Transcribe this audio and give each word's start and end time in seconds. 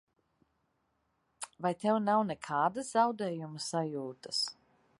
Vai 1.65 1.71
tev 1.83 1.99
nav 2.07 2.23
nekādas 2.31 2.89
zaudējuma 2.97 3.65
sajūtas? 3.67 4.41